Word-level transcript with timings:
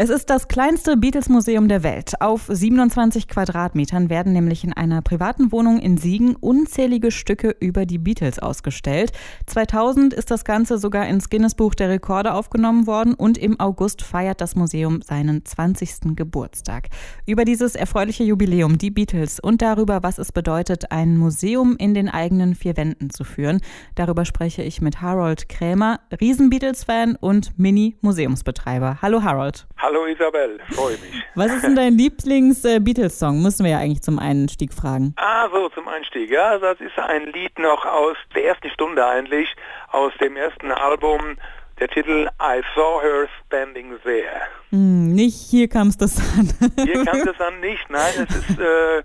Es 0.00 0.10
ist 0.10 0.30
das 0.30 0.46
kleinste 0.46 0.96
Beatles-Museum 0.96 1.66
der 1.66 1.82
Welt. 1.82 2.20
Auf 2.20 2.42
27 2.48 3.26
Quadratmetern 3.26 4.10
werden 4.10 4.32
nämlich 4.32 4.62
in 4.62 4.72
einer 4.72 5.02
privaten 5.02 5.50
Wohnung 5.50 5.80
in 5.80 5.96
Siegen 5.96 6.36
unzählige 6.36 7.10
Stücke 7.10 7.56
über 7.58 7.84
die 7.84 7.98
Beatles 7.98 8.38
ausgestellt. 8.38 9.10
2000 9.46 10.14
ist 10.14 10.30
das 10.30 10.44
Ganze 10.44 10.78
sogar 10.78 11.08
ins 11.08 11.30
Guinness-Buch 11.30 11.74
der 11.74 11.88
Rekorde 11.88 12.32
aufgenommen 12.34 12.86
worden 12.86 13.14
und 13.14 13.38
im 13.38 13.58
August 13.58 14.02
feiert 14.02 14.40
das 14.40 14.54
Museum 14.54 15.02
seinen 15.02 15.44
20. 15.44 16.14
Geburtstag. 16.14 16.90
Über 17.26 17.44
dieses 17.44 17.74
erfreuliche 17.74 18.22
Jubiläum, 18.22 18.78
die 18.78 18.92
Beatles 18.92 19.40
und 19.40 19.62
darüber, 19.62 20.04
was 20.04 20.18
es 20.18 20.30
bedeutet, 20.30 20.92
ein 20.92 21.16
Museum 21.16 21.74
in 21.76 21.94
den 21.94 22.08
eigenen 22.08 22.54
vier 22.54 22.76
Wänden 22.76 23.10
zu 23.10 23.24
führen, 23.24 23.62
darüber 23.96 24.24
spreche 24.24 24.62
ich 24.62 24.80
mit 24.80 25.02
Harold 25.02 25.48
Krämer, 25.48 25.98
Riesen-Beatles-Fan 26.20 27.16
und 27.16 27.58
Mini-Museumsbetreiber. 27.58 28.98
Hallo 29.02 29.24
Harold. 29.24 29.66
Hallo 29.76 29.87
Isabel, 30.06 30.58
freue 30.70 30.92
mich. 30.98 31.22
Was 31.34 31.52
ist 31.52 31.64
denn 31.64 31.76
dein 31.76 31.94
Lieblings-Beatles-Song? 31.94 33.42
Müssen 33.42 33.64
wir 33.64 33.72
ja 33.72 33.78
eigentlich 33.78 34.02
zum 34.02 34.18
Einstieg 34.18 34.72
fragen. 34.72 35.14
Ah, 35.16 35.48
so, 35.52 35.68
zum 35.70 35.88
Einstieg. 35.88 36.30
Ja, 36.30 36.58
das 36.58 36.80
ist 36.80 36.98
ein 36.98 37.26
Lied 37.32 37.58
noch 37.58 37.84
aus 37.84 38.16
der 38.34 38.46
ersten 38.46 38.70
Stunde 38.70 39.06
eigentlich, 39.06 39.48
aus 39.92 40.12
dem 40.20 40.36
ersten 40.36 40.72
Album 40.72 41.36
der 41.80 41.88
Titel 41.88 42.28
I 42.40 42.62
Saw 42.74 43.00
Her 43.02 43.28
Standing 43.46 43.92
There. 44.02 44.42
Hm, 44.70 45.12
nicht 45.12 45.36
Hier 45.50 45.68
kam 45.68 45.88
es 45.88 45.96
das 45.96 46.18
an. 46.36 46.48
Hier 46.84 47.04
kam 47.04 47.18
es 47.28 47.40
an 47.40 47.60
nicht, 47.60 47.88
nein, 47.88 48.12
es 48.28 48.36
ist 48.36 48.58
äh, 48.58 49.02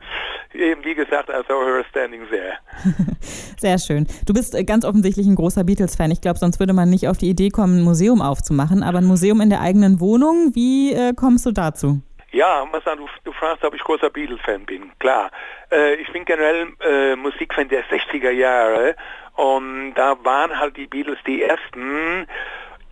eben 0.54 0.84
wie 0.84 0.96
gesagt 0.96 1.30
I 1.30 1.42
Saw 1.48 1.64
Her 1.66 1.84
Standing 1.90 2.28
There. 2.30 2.54
Sehr 3.58 3.78
schön. 3.78 4.08
Du 4.26 4.34
bist 4.34 4.56
äh, 4.56 4.64
ganz 4.64 4.86
offensichtlich 4.86 5.28
ein 5.28 5.36
großer 5.36 5.64
Beatles-Fan. 5.64 6.12
Ich 6.12 6.22
glaube, 6.22 6.40
sonst 6.40 6.60
würde 6.60 6.74
man 6.74 6.90
nicht 6.90 7.08
auf 7.08 7.18
die 7.18 7.30
Idee 7.30 7.50
kommen, 7.50 7.80
ein 7.80 7.84
Museum 7.84 8.22
aufzumachen. 8.22 8.84
Aber 8.84 8.98
ein 8.98 9.06
Museum 9.06 9.42
in 9.42 9.50
der 9.50 9.62
eigenen 9.62 10.00
Wohnung, 10.00 10.52
wie 10.54 10.94
äh, 10.94 11.14
kommst 11.14 11.46
du 11.46 11.52
dazu? 11.52 12.02
Ja, 12.32 12.66
muss 12.66 12.84
sagen, 12.84 13.00
du, 13.00 13.08
du 13.24 13.32
fragst, 13.32 13.64
ob 13.64 13.76
ich 13.76 13.84
großer 13.84 14.10
Beatles-Fan 14.10 14.66
bin. 14.66 14.92
Klar. 15.00 15.30
Äh, 15.72 15.96
ich 15.96 16.12
bin 16.12 16.26
generell 16.26 16.68
äh, 16.82 17.16
Musikfan 17.16 17.70
der 17.70 17.84
60er 17.86 18.32
Jahre 18.32 18.96
und 19.36 19.94
da 19.96 20.16
waren 20.24 20.60
halt 20.60 20.78
die 20.78 20.88
Beatles 20.88 21.18
die 21.26 21.42
ersten 21.42 22.28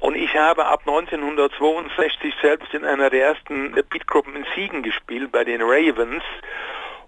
und 0.01 0.15
ich 0.15 0.35
habe 0.35 0.65
ab 0.65 0.81
1962 0.81 2.33
selbst 2.41 2.73
in 2.73 2.83
einer 2.83 3.11
der 3.11 3.21
ersten 3.23 3.71
Beatgruppen 3.71 4.35
in 4.35 4.45
Siegen 4.55 4.81
gespielt, 4.81 5.31
bei 5.31 5.43
den 5.43 5.61
Ravens. 5.61 6.23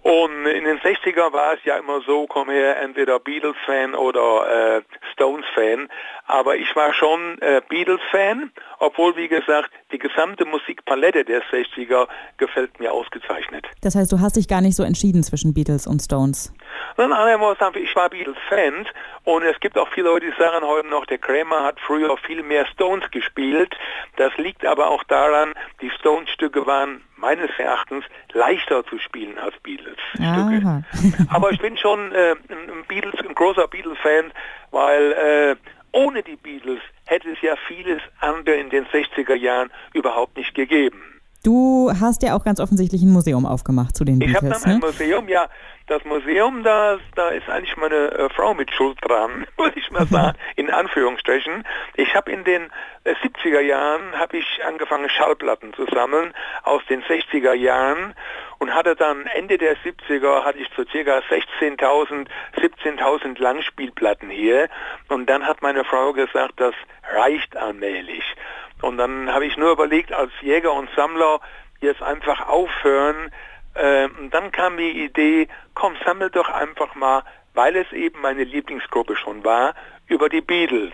Und 0.03 0.45
in 0.45 0.63
den 0.63 0.79
60er 0.79 1.33
war 1.33 1.53
es 1.53 1.63
ja 1.65 1.77
immer 1.77 2.01
so, 2.01 2.27
komm 2.27 2.51
her, 2.51 2.79
entweder 2.81 3.19
Beatles-Fan 3.19 3.95
oder 3.95 4.77
äh, 4.77 4.81
Stones-Fan. 5.13 5.89
Aber 6.25 6.55
ich 6.55 6.73
war 6.75 6.93
schon 6.93 7.37
äh, 7.41 7.61
Beatles-Fan, 7.67 8.51
obwohl, 8.79 9.15
wie 9.17 9.27
gesagt, 9.27 9.71
die 9.91 9.99
gesamte 9.99 10.45
Musikpalette 10.45 11.25
der 11.25 11.41
60er 11.43 12.07
gefällt 12.37 12.79
mir 12.79 12.91
ausgezeichnet. 12.91 13.67
Das 13.81 13.95
heißt, 13.95 14.11
du 14.11 14.19
hast 14.19 14.37
dich 14.37 14.47
gar 14.47 14.61
nicht 14.61 14.75
so 14.75 14.83
entschieden 14.83 15.23
zwischen 15.23 15.53
Beatles 15.53 15.85
und 15.85 16.01
Stones? 16.01 16.53
Nein, 16.97 17.09
nein, 17.09 17.39
ich 17.75 17.95
war 17.95 18.09
Beatles-Fan 18.09 18.87
und 19.23 19.43
es 19.43 19.59
gibt 19.59 19.77
auch 19.77 19.87
viele 19.89 20.09
Leute, 20.09 20.27
die 20.27 20.37
sagen 20.37 20.65
heute 20.65 20.87
noch, 20.87 21.05
der 21.05 21.17
Kramer 21.17 21.63
hat 21.63 21.79
früher 21.79 22.15
viel 22.17 22.43
mehr 22.43 22.65
Stones 22.67 23.09
gespielt. 23.11 23.75
Das 24.17 24.35
liegt 24.37 24.65
aber 24.65 24.89
auch 24.89 25.03
daran, 25.05 25.53
die 25.81 25.89
Stones-Stücke 25.89 26.65
waren 26.65 27.01
meines 27.15 27.49
Erachtens 27.57 28.05
leichter 28.33 28.85
zu 28.85 28.99
spielen 28.99 29.37
als 29.37 29.55
Beatles-Stücke. 29.63 30.83
aber 31.29 31.51
ich 31.51 31.59
bin 31.59 31.77
schon 31.77 32.11
äh, 32.11 32.35
ein, 32.49 32.83
Beatles, 32.87 33.15
ein 33.25 33.33
großer 33.33 33.67
Beatles-Fan, 33.67 34.31
weil 34.71 35.11
äh, 35.13 35.55
ohne 35.93 36.23
die 36.23 36.35
Beatles 36.35 36.79
hätte 37.05 37.29
es 37.31 37.41
ja 37.41 37.55
vieles 37.67 38.01
andere 38.19 38.55
in 38.55 38.69
den 38.69 38.85
60er 38.85 39.35
Jahren 39.35 39.71
überhaupt 39.93 40.35
nicht 40.37 40.53
gegeben. 40.53 41.01
Du 41.43 41.91
hast 41.99 42.23
ja 42.23 42.35
auch 42.35 42.43
ganz 42.43 42.59
offensichtlich 42.59 43.01
ein 43.03 43.11
Museum 43.11 43.45
aufgemacht 43.45 43.95
zu 43.97 44.05
den 44.05 44.21
ich 44.21 44.27
Beatles. 44.27 44.43
Ich 44.43 44.49
habe 44.49 44.63
dann 44.63 44.79
ne? 44.79 44.85
ein 44.85 44.91
Museum, 44.91 45.29
ja. 45.29 45.49
Das 45.87 46.05
Museum, 46.05 46.63
da, 46.63 46.97
da 47.15 47.27
ist 47.29 47.49
eigentlich 47.49 47.75
meine 47.75 48.11
äh, 48.11 48.29
Frau 48.29 48.53
mit 48.53 48.71
Schuld 48.71 48.97
dran, 49.01 49.45
würde 49.57 49.77
ich 49.77 49.91
mal 49.91 50.07
sagen, 50.07 50.37
in 50.55 50.69
Anführungsstrichen. 50.69 51.65
Ich 51.95 52.15
habe 52.15 52.31
in 52.31 52.45
den 52.45 52.71
äh, 53.03 53.13
70er 53.15 53.59
Jahren 53.59 54.17
habe 54.17 54.37
ich 54.37 54.63
angefangen 54.65 55.09
Schallplatten 55.09 55.73
zu 55.73 55.85
sammeln 55.87 56.33
aus 56.63 56.81
den 56.87 57.03
60er 57.03 57.53
Jahren 57.53 58.15
und 58.59 58.73
hatte 58.73 58.95
dann 58.95 59.25
Ende 59.25 59.57
der 59.57 59.75
70er 59.75 60.45
hatte 60.45 60.59
ich 60.59 60.69
so 60.77 60.85
circa 60.85 61.17
16.000, 61.29 62.27
17.000 62.55 63.41
Langspielplatten 63.41 64.29
hier 64.29 64.69
und 65.09 65.29
dann 65.29 65.45
hat 65.45 65.61
meine 65.61 65.83
Frau 65.83 66.13
gesagt, 66.13 66.53
das 66.57 66.73
reicht 67.13 67.57
allmählich. 67.57 68.23
Und 68.81 68.97
dann 68.97 69.33
habe 69.33 69.45
ich 69.45 69.57
nur 69.57 69.71
überlegt, 69.71 70.13
als 70.13 70.31
Jäger 70.41 70.71
und 70.71 70.89
Sammler 70.95 71.41
jetzt 71.81 72.01
einfach 72.01 72.47
aufhören. 72.47 73.31
Äh, 73.75 74.07
und 74.19 74.33
dann 74.33 74.51
kam 74.51 74.77
die 74.77 75.03
Idee, 75.05 75.47
komm, 75.73 75.93
sammel 76.05 76.29
doch 76.29 76.49
einfach 76.49 76.93
mal, 76.95 77.23
weil 77.53 77.75
es 77.75 77.91
eben 77.91 78.21
meine 78.21 78.43
Lieblingsgruppe 78.43 79.15
schon 79.15 79.43
war, 79.43 79.73
über 80.07 80.29
die 80.29 80.41
Beatles. 80.41 80.93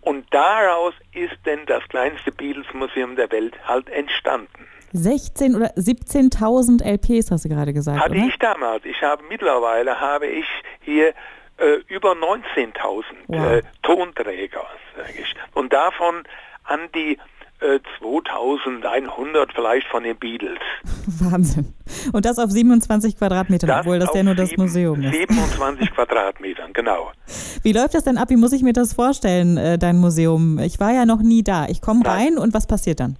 Und 0.00 0.26
daraus 0.32 0.94
ist 1.12 1.34
denn 1.44 1.66
das 1.66 1.82
kleinste 1.88 2.32
Beatles-Museum 2.32 3.16
der 3.16 3.30
Welt 3.32 3.54
halt 3.66 3.88
entstanden. 3.90 4.66
16 4.92 5.54
oder 5.54 5.66
17.000 5.76 6.82
LPs 6.82 7.30
hast 7.30 7.44
du 7.44 7.48
gerade 7.50 7.74
gesagt, 7.74 8.00
Hatte 8.00 8.12
oder? 8.12 8.26
ich 8.26 8.38
damals. 8.38 8.84
Ich 8.86 9.02
habe 9.02 9.22
mittlerweile 9.28 10.00
habe 10.00 10.26
ich 10.26 10.46
hier 10.80 11.12
äh, 11.58 11.74
über 11.88 12.12
19.000 12.12 13.04
Wow. 13.26 13.52
äh, 13.52 13.62
Tonträger, 13.82 14.64
sag 14.96 15.10
ich. 15.18 15.34
Und 15.52 15.72
davon 15.74 16.22
an 16.64 16.80
die 16.94 17.18
äh, 17.60 17.80
2100 18.00 19.52
vielleicht 19.52 19.86
von 19.88 20.02
den 20.04 20.16
Beatles. 20.16 20.58
Wahnsinn. 21.06 21.74
Und 22.12 22.24
das 22.24 22.38
auf 22.38 22.50
27 22.50 23.18
Quadratmetern, 23.18 23.70
obwohl 23.80 23.98
das 23.98 24.14
ja 24.14 24.22
nur 24.22 24.34
das 24.34 24.50
sieben- 24.50 24.62
Museum 24.62 25.02
ist. 25.02 25.12
27 25.14 25.90
Quadratmetern, 25.94 26.72
genau. 26.72 27.10
Wie 27.62 27.72
läuft 27.72 27.94
das 27.94 28.04
denn 28.04 28.18
ab? 28.18 28.30
Wie 28.30 28.36
muss 28.36 28.52
ich 28.52 28.62
mir 28.62 28.72
das 28.72 28.92
vorstellen, 28.94 29.56
äh, 29.56 29.78
dein 29.78 29.98
Museum? 29.98 30.58
Ich 30.60 30.78
war 30.80 30.92
ja 30.92 31.04
noch 31.06 31.20
nie 31.20 31.42
da. 31.42 31.66
Ich 31.68 31.80
komme 31.82 32.06
rein 32.06 32.38
und 32.38 32.54
was 32.54 32.66
passiert 32.66 33.00
dann? 33.00 33.18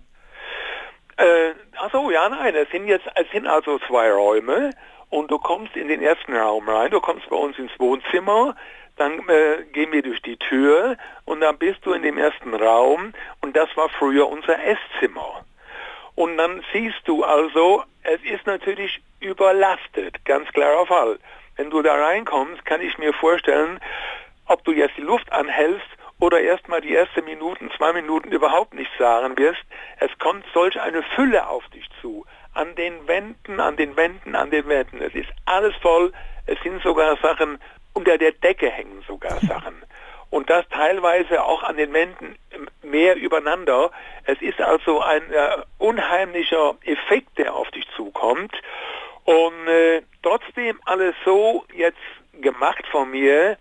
Äh, 1.16 1.52
achso, 1.82 2.10
ja, 2.10 2.28
nein, 2.28 2.54
es 2.54 2.70
sind 2.70 2.86
jetzt, 2.86 3.06
es 3.16 3.26
sind 3.32 3.46
also 3.46 3.78
zwei 3.88 4.10
Räume 4.12 4.70
und 5.10 5.30
du 5.30 5.38
kommst 5.38 5.74
in 5.74 5.88
den 5.88 6.00
ersten 6.00 6.34
Raum 6.36 6.68
rein, 6.68 6.90
du 6.92 7.00
kommst 7.00 7.28
bei 7.28 7.36
uns 7.36 7.58
ins 7.58 7.72
Wohnzimmer, 7.78 8.54
dann 8.98 9.18
äh, 9.28 9.64
gehen 9.72 9.92
wir 9.92 10.02
durch 10.02 10.20
die 10.22 10.36
Tür 10.36 10.96
und 11.24 11.40
dann 11.40 11.58
bist 11.58 11.84
du 11.84 11.92
in 11.92 12.02
dem 12.02 12.18
ersten 12.18 12.54
Raum 12.54 13.12
und 13.40 13.56
das 13.56 13.68
war 13.76 13.88
früher 13.88 14.28
unser 14.28 14.58
Esszimmer. 14.62 15.44
Und 16.14 16.36
dann 16.36 16.64
siehst 16.72 17.00
du 17.04 17.22
also, 17.22 17.84
es 18.02 18.20
ist 18.22 18.46
natürlich 18.46 19.00
überlastet, 19.20 20.24
ganz 20.24 20.48
klarer 20.50 20.86
Fall. 20.86 21.18
Wenn 21.56 21.70
du 21.70 21.82
da 21.82 21.94
reinkommst, 21.94 22.64
kann 22.64 22.80
ich 22.80 22.98
mir 22.98 23.12
vorstellen, 23.12 23.80
ob 24.46 24.64
du 24.64 24.72
jetzt 24.72 24.96
die 24.96 25.02
Luft 25.02 25.30
anhältst 25.32 25.86
oder 26.20 26.40
erstmal 26.40 26.80
die 26.80 26.94
ersten 26.94 27.24
Minuten, 27.24 27.70
zwei 27.76 27.92
Minuten 27.92 28.32
überhaupt 28.32 28.74
nichts 28.74 28.96
sagen 28.98 29.36
wirst. 29.38 29.62
Es 30.00 30.10
kommt 30.18 30.44
solch 30.52 30.80
eine 30.80 31.02
Fülle 31.14 31.46
auf 31.48 31.66
dich 31.68 31.88
zu. 32.00 32.24
An 32.54 32.74
den 32.74 33.06
Wänden, 33.06 33.60
an 33.60 33.76
den 33.76 33.96
Wänden, 33.96 34.34
an 34.34 34.50
den 34.50 34.66
Wänden. 34.66 35.00
Es 35.00 35.14
ist 35.14 35.28
alles 35.44 35.74
voll. 35.76 36.12
Es 36.46 36.60
sind 36.62 36.82
sogar 36.82 37.16
Sachen, 37.18 37.58
unter 37.98 38.16
der 38.16 38.30
Decke 38.30 38.70
hängen 38.70 39.02
sogar 39.08 39.40
Sachen. 39.48 39.82
Und 40.30 40.50
das 40.50 40.64
teilweise 40.68 41.42
auch 41.42 41.62
an 41.64 41.76
den 41.76 41.92
Wänden 41.92 42.36
mehr 42.82 43.16
übereinander. 43.16 43.90
Es 44.24 44.40
ist 44.40 44.60
also 44.60 45.00
ein 45.00 45.22
äh, 45.32 45.56
unheimlicher 45.78 46.76
Effekt, 46.84 47.38
der 47.38 47.54
auf 47.54 47.68
dich 47.72 47.86
zukommt. 47.96 48.54
Und 49.24 49.68
äh, 49.68 50.02
trotzdem 50.22 50.78
alles 50.84 51.14
so 51.24 51.64
jetzt 51.74 51.98
gemacht 52.40 52.84
von 52.92 53.10
mir, 53.10 53.56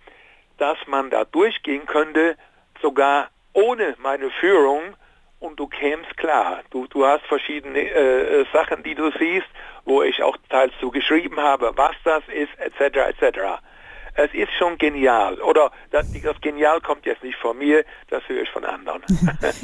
dass 0.58 0.78
man 0.88 1.10
da 1.10 1.26
durchgehen 1.26 1.86
könnte, 1.86 2.36
sogar 2.82 3.30
ohne 3.54 3.96
meine 3.98 4.30
Führung 4.30 4.96
und 5.40 5.60
du 5.60 5.68
kämst 5.68 6.16
klar. 6.18 6.62
Du, 6.70 6.86
du 6.88 7.06
hast 7.06 7.26
verschiedene 7.26 7.80
äh, 7.80 8.46
Sachen, 8.54 8.84
die 8.84 8.94
du 8.94 9.10
siehst, 9.18 9.48
wo 9.86 10.04
ich 10.04 10.22
auch 10.22 10.38
teils 10.50 10.74
zu 10.80 10.92
geschrieben 10.92 11.40
habe, 11.40 11.72
was 11.76 11.96
das 12.04 12.24
ist, 12.28 12.52
etc. 12.60 13.20
etc. 13.22 13.40
Es 14.18 14.34
ist 14.34 14.52
schon 14.58 14.78
genial. 14.80 15.40
Oder 15.42 15.72
das, 15.92 16.12
das 16.12 16.42
Genial 16.42 16.82
kommt 16.82 17.06
jetzt 17.06 17.24
nicht 17.24 17.38
von 17.38 17.56
mir, 17.58 17.86
das 18.10 18.28
höre 18.28 18.42
ich 18.42 18.50
von 18.50 18.66
anderen. 18.66 19.02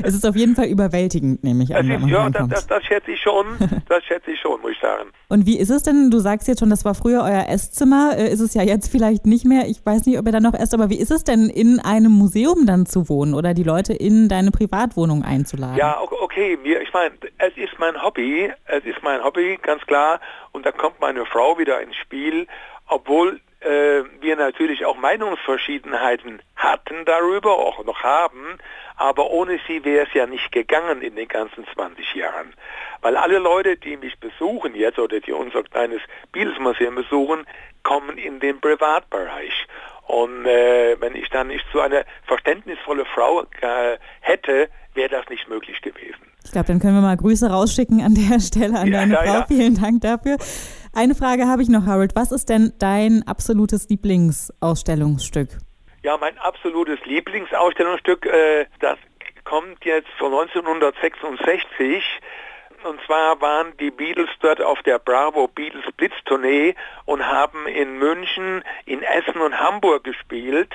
Es 0.04 0.14
ist 0.14 0.26
auf 0.26 0.36
jeden 0.36 0.56
Fall 0.56 0.68
überwältigend, 0.68 1.44
nehme 1.44 1.64
ich 1.64 1.72
Es 1.72 1.80
ist, 1.80 2.08
ja, 2.08 2.30
das, 2.30 2.48
das, 2.48 2.68
das 2.68 2.84
schätze 2.84 3.12
ich 3.12 3.20
schon, 3.20 3.46
das 3.90 4.04
schätze 4.04 4.32
ich 4.32 4.40
schon, 4.40 4.62
muss 4.62 4.72
ich 4.72 4.80
sagen. 4.80 5.10
Und 5.28 5.48
wie 5.48 5.58
ist 5.58 5.72
es 5.72 5.82
denn? 5.82 6.12
Du 6.12 6.20
sagst 6.20 6.48
jetzt 6.48 6.60
schon, 6.60 6.70
das 6.70 6.86
war 6.86 6.94
früher 6.94 7.24
euer 7.24 7.46
Esszimmer. 7.50 8.16
Äh, 8.16 8.32
Ist 8.32 8.42
es 8.42 8.54
ja 8.54 8.62
jetzt 8.62 8.92
vielleicht 8.92 9.26
nicht 9.26 9.46
mehr. 9.46 9.66
Ich 9.68 9.84
weiß 9.84 10.06
nicht, 10.06 10.20
ob 10.20 10.26
ihr 10.28 10.32
da 10.32 10.40
noch 10.40 10.54
esst, 10.54 10.76
aber 10.76 10.90
wie 10.92 11.00
ist 11.00 11.10
es 11.10 11.24
denn, 11.24 11.50
in 11.50 11.80
einem 11.80 12.12
Museum 12.12 12.68
dann 12.68 12.86
zu 12.86 13.10
wohnen 13.10 13.34
oder 13.34 13.56
die 13.56 13.64
Leute 13.64 13.94
in 13.94 14.30
deine 14.30 14.52
Privatwohnung 14.52 15.24
einzuladen? 15.24 15.78
Ja, 15.78 16.00
okay, 16.00 16.58
mir, 16.62 16.82
ich 16.82 16.94
meine, 16.94 17.16
es 17.40 17.58
ist 17.58 17.80
mein 17.80 18.00
Hobby, 18.02 18.52
es 18.66 18.86
ist 18.86 19.02
mein 19.02 19.24
Hobby, 19.24 19.58
ganz 19.62 19.82
klar, 19.88 20.20
und 20.52 20.66
da 20.66 20.72
kommt 20.72 21.00
meine 21.02 21.26
Frau 21.26 21.58
wieder 21.58 21.82
ins 21.82 21.96
Spiel, 21.96 22.48
obwohl 22.88 23.40
äh, 23.64 24.04
wir 24.22 24.36
natürlich 24.36 24.86
auch 24.86 24.98
Meinungsverschiedenheiten 24.98 26.42
hatten 26.56 27.06
darüber, 27.06 27.58
auch 27.58 27.84
noch 27.84 28.04
haben, 28.04 28.58
aber 28.96 29.30
ohne 29.32 29.60
sie 29.68 29.84
wäre 29.84 30.06
es 30.08 30.14
ja 30.14 30.26
nicht 30.28 30.52
gegangen 30.52 31.02
in 31.02 31.16
den 31.16 31.28
ganzen 31.28 31.66
20 31.74 32.16
Jahren. 32.16 32.54
Weil 33.02 33.18
alle 33.18 33.40
Leute, 33.40 33.78
die 33.78 33.98
mich 33.98 34.20
besuchen 34.20 34.76
jetzt 34.76 35.00
oder 35.00 35.20
die 35.20 35.34
unser 35.34 35.64
kleines 35.64 36.02
Beatles-Museum 36.32 36.96
besuchen, 36.96 37.46
kommen 37.84 38.18
in 38.18 38.40
den 38.40 38.62
Privatbereich. 38.62 39.68
Und 40.08 40.46
äh, 40.46 41.00
wenn 41.00 41.16
ich 41.16 41.30
dann 41.30 41.48
nicht 41.48 41.66
so 41.72 41.80
eine 41.80 42.06
verständnisvolle 42.26 43.06
Frau 43.06 43.44
äh, 43.62 43.98
hätte, 44.22 44.70
wäre 44.94 45.10
das 45.10 45.30
nicht 45.30 45.48
möglich 45.48 45.82
gewesen. 45.82 46.23
Ich 46.46 46.52
glaube, 46.52 46.68
dann 46.68 46.80
können 46.80 46.96
wir 46.96 47.02
mal 47.02 47.18
Grüße 47.18 47.50
rausschicken 47.50 48.02
an 48.02 48.16
der 48.16 48.40
Stelle 48.40 48.78
an 48.78 48.88
ja, 48.88 49.00
deine 49.00 49.14
ja, 49.14 49.24
Frau. 49.24 49.34
Ja. 49.34 49.46
Vielen 49.48 49.76
Dank 49.82 50.02
dafür. 50.02 50.38
Eine 50.94 51.16
Frage 51.16 51.48
habe 51.48 51.62
ich 51.62 51.70
noch, 51.70 51.86
Harold. 51.86 52.16
Was 52.16 52.32
ist 52.32 52.50
denn 52.50 52.74
dein 52.80 53.24
absolutes 53.28 53.90
Lieblingsausstellungsstück? 53.90 55.50
Ja, 56.04 56.18
mein 56.18 56.38
absolutes 56.38 57.00
Lieblingsausstellungsstück, 57.06 58.26
äh, 58.26 58.66
das 58.80 58.98
kommt 59.46 59.84
jetzt 59.86 60.10
von 60.20 60.34
1966. 60.34 62.04
Und 62.84 63.00
zwar 63.06 63.40
waren 63.40 63.76
die 63.80 63.92
Beatles 63.92 64.30
dort 64.42 64.62
auf 64.62 64.82
der 64.84 65.00
Bravo 65.00 65.48
Beatles 65.48 65.86
Blitz 65.96 66.14
Tournee 66.26 66.76
und 67.06 67.26
haben 67.26 67.66
in 67.68 67.98
München, 67.98 68.64
in 68.86 69.02
Essen 69.02 69.40
und 69.40 69.58
Hamburg 69.58 70.04
gespielt. 70.04 70.74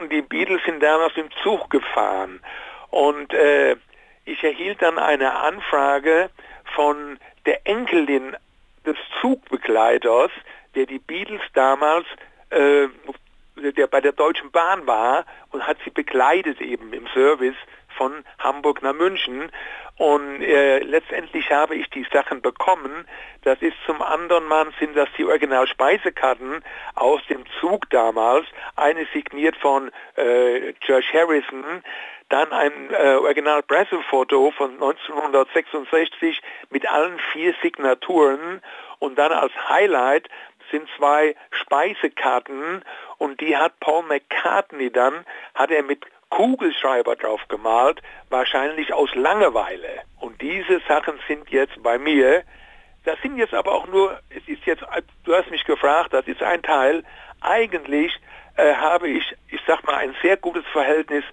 Und 0.00 0.10
die 0.10 0.22
Beatles 0.22 0.62
sind 0.64 0.82
damals 0.82 1.14
im 1.16 1.28
Zug 1.42 1.68
gefahren. 1.70 2.40
Und 2.90 3.32
äh, 3.34 3.76
ich 4.26 4.44
erhielt 4.44 4.82
dann 4.82 4.98
eine 4.98 5.34
Anfrage 5.34 6.28
von 6.74 7.18
der 7.46 7.66
Enkelin 7.66 8.36
des 8.84 8.96
Zugbegleiters, 9.20 10.30
der 10.74 10.86
die 10.86 10.98
Beatles 10.98 11.40
damals 11.54 12.06
äh, 12.50 12.88
der 13.56 13.86
bei 13.86 14.00
der 14.00 14.12
Deutschen 14.12 14.50
Bahn 14.50 14.86
war 14.86 15.24
und 15.50 15.66
hat 15.66 15.78
sie 15.84 15.90
begleitet 15.90 16.60
eben 16.60 16.92
im 16.92 17.06
Service 17.14 17.56
von 17.96 18.24
Hamburg 18.38 18.82
nach 18.82 18.92
München. 18.92 19.50
Und 19.96 20.42
äh, 20.42 20.80
letztendlich 20.80 21.50
habe 21.50 21.74
ich 21.74 21.88
die 21.88 22.06
Sachen 22.12 22.42
bekommen. 22.42 23.06
Das 23.44 23.62
ist 23.62 23.76
zum 23.86 24.02
anderen 24.02 24.44
Mal 24.44 24.66
sind 24.78 24.94
das 24.94 25.08
die 25.16 25.24
Original-Speisekarten 25.24 26.62
aus 26.94 27.22
dem 27.30 27.44
Zug 27.60 27.88
damals. 27.88 28.46
Eine 28.76 29.06
signiert 29.14 29.56
von 29.56 29.90
äh, 30.16 30.74
George 30.80 31.06
Harrison, 31.14 31.82
dann 32.28 32.52
ein 32.52 32.90
äh, 32.90 33.14
Original-Pressefoto 33.14 34.50
von 34.52 34.72
1966 34.72 36.40
mit 36.70 36.90
allen 36.90 37.18
vier 37.32 37.54
Signaturen 37.62 38.60
und 38.98 39.18
dann 39.18 39.32
als 39.32 39.52
Highlight 39.68 40.28
sind 40.70 40.88
zwei 40.96 41.36
Speisekarten 41.50 42.82
und 43.18 43.40
die 43.40 43.56
hat 43.56 43.78
Paul 43.80 44.02
McCartney 44.04 44.90
dann, 44.90 45.24
hat 45.54 45.70
er 45.70 45.82
mit 45.82 46.04
Kugelschreiber 46.30 47.14
drauf 47.16 47.40
gemalt, 47.48 48.02
wahrscheinlich 48.30 48.92
aus 48.92 49.14
Langeweile. 49.14 50.02
Und 50.20 50.40
diese 50.42 50.80
Sachen 50.88 51.14
sind 51.28 51.48
jetzt 51.50 51.80
bei 51.82 51.98
mir. 51.98 52.42
Das 53.04 53.20
sind 53.22 53.38
jetzt 53.38 53.54
aber 53.54 53.72
auch 53.72 53.86
nur, 53.86 54.18
es 54.30 54.46
ist 54.48 54.66
jetzt, 54.66 54.84
du 55.24 55.34
hast 55.34 55.50
mich 55.50 55.64
gefragt, 55.64 56.12
das 56.12 56.26
ist 56.26 56.42
ein 56.42 56.62
Teil. 56.62 57.04
Eigentlich 57.40 58.12
äh, 58.56 58.74
habe 58.74 59.08
ich, 59.08 59.36
ich 59.48 59.60
sag 59.66 59.84
mal, 59.84 59.94
ein 59.94 60.16
sehr 60.22 60.36
gutes 60.36 60.66
Verhältnis 60.72 61.24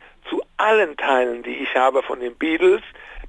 allen 0.63 0.95
Teilen, 0.95 1.43
die 1.43 1.55
ich 1.57 1.75
habe 1.75 2.01
von 2.03 2.21
den 2.21 2.35
Beatles. 2.35 2.81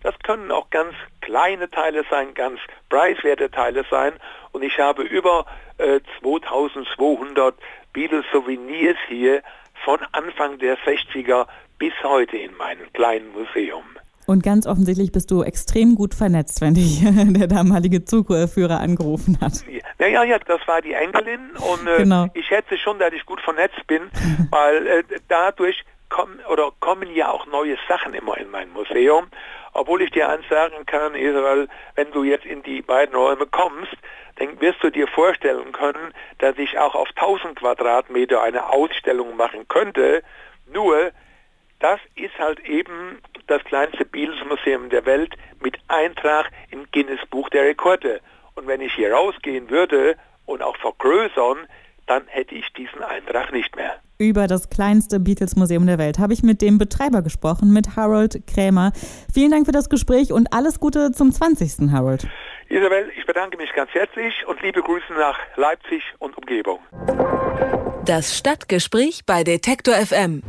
Das 0.03 0.15
können 0.23 0.53
auch 0.53 0.71
ganz 0.71 0.95
kleine 1.21 1.69
Teile 1.69 2.05
sein, 2.09 2.33
ganz 2.35 2.61
preiswerte 2.89 3.51
Teile 3.51 3.85
sein. 3.91 4.13
Und 4.53 4.63
ich 4.63 4.79
habe 4.79 5.03
über 5.03 5.45
äh, 5.79 6.01
2200 6.21 7.57
Beatles-Souvenirs 7.93 8.97
hier 9.09 9.43
von 9.85 9.99
Anfang 10.13 10.59
der 10.59 10.79
60er 10.79 11.47
bis 11.79 11.93
heute 12.05 12.37
in 12.37 12.57
meinem 12.57 12.93
kleinen 12.93 13.33
Museum. 13.33 13.83
Und 14.27 14.43
ganz 14.43 14.67
offensichtlich 14.67 15.13
bist 15.13 15.31
du 15.31 15.43
extrem 15.43 15.97
gut 15.97 16.15
vernetzt, 16.15 16.61
wenn 16.61 16.75
dich 16.75 17.03
der 17.05 17.49
damalige 17.49 18.05
Zugführer 18.05 18.81
angerufen 18.81 19.39
hat. 19.41 19.65
Ja, 19.99 20.07
ja, 20.07 20.25
ja, 20.25 20.39
das 20.39 20.61
war 20.67 20.81
die 20.81 20.93
Enkelin 20.93 21.51
und 21.57 21.87
äh, 21.87 21.99
genau. 21.99 22.27
ich 22.35 22.47
schätze 22.47 22.79
schon, 22.79 22.99
dass 22.99 23.13
ich 23.13 23.27
gut 23.27 23.41
vernetzt 23.41 23.87
bin, 23.87 24.03
weil 24.51 24.87
äh, 24.87 25.03
dadurch 25.29 25.85
kommen 26.09 26.39
oder 26.51 26.71
kommen 26.95 27.13
ja 27.13 27.29
auch 27.29 27.47
neue 27.47 27.77
Sachen 27.89 28.15
immer 28.15 28.39
in 28.39 28.53
mein 28.53 28.71
Museum. 28.71 29.27
Obwohl 29.73 30.03
ich 30.03 30.13
dir 30.13 30.29
eins 30.29 30.49
sagen 30.49 30.87
kann, 30.87 31.17
Israel, 31.17 31.67
wenn 31.97 32.13
du 32.13 32.23
jetzt 32.23 32.47
in 32.47 32.63
die 32.63 32.83
beiden 32.83 33.17
Räume 33.17 33.47
kommst, 33.47 33.97
dann 34.37 34.61
wirst 34.61 34.81
du 34.81 34.91
dir 34.91 35.09
vorstellen 35.09 35.73
können, 35.73 36.15
dass 36.39 36.57
ich 36.57 36.79
auch 36.79 36.95
auf 36.95 37.09
1000 37.17 37.59
Quadratmeter 37.59 38.41
eine 38.41 38.69
Ausstellung 38.69 39.37
machen 39.37 39.67
könnte. 39.67 40.23
Nur, 40.73 41.11
das 41.81 41.99
ist 42.15 42.39
halt 42.39 42.61
eben 42.61 43.19
das 43.49 43.65
kleinste 43.65 44.05
Beatles-Museum 44.05 44.89
der 44.89 45.05
Welt 45.05 45.35
mit 45.61 45.77
Eintrag 45.89 46.53
im 46.71 46.89
Guinness 46.93 47.27
Buch 47.27 47.49
der 47.49 47.65
Rekorde. 47.65 48.21
Und 48.55 48.69
wenn 48.69 48.81
ich 48.81 48.95
hier 48.95 49.13
rausgehen 49.13 49.69
würde 49.69 50.17
und 50.47 50.63
auch 50.63 50.77
vergrößern, 50.77 51.67
dann 52.07 52.29
hätte 52.29 52.55
ich 52.55 52.73
diesen 52.75 53.03
Eintrag 53.03 53.51
nicht 53.51 53.75
mehr. 53.75 54.01
Über 54.25 54.47
das 54.47 54.71
kleinste 54.71 55.21
Beatles-Museum 55.21 55.87
der 55.87 55.99
Welt 55.99 56.19
habe 56.19 56.33
ich 56.33 56.43
mit 56.43 56.63
dem 56.63 56.79
Betreiber 56.79 57.21
gesprochen, 57.21 57.75
mit 57.75 57.95
Harold 57.95 58.47
Krämer. 58.47 58.93
Vielen 59.31 59.51
Dank 59.51 59.67
für 59.67 59.73
das 59.73 59.91
Gespräch 59.91 60.33
und 60.33 60.51
alles 60.51 60.81
Gute 60.81 61.13
zum 61.13 61.31
20. 61.31 61.91
Harold. 61.93 62.27
Isabel, 62.71 63.11
ich 63.19 63.27
bedanke 63.27 63.59
mich 63.59 63.71
ganz 63.75 63.91
herzlich 63.91 64.33
und 64.47 64.63
liebe 64.63 64.81
Grüße 64.81 65.13
nach 65.13 65.39
Leipzig 65.57 66.03
und 66.21 66.39
Umgebung. 66.39 66.79
Das 68.07 68.35
Stadtgespräch 68.35 69.27
bei 69.27 69.45
Detektor 69.45 69.95
FM. 69.95 70.43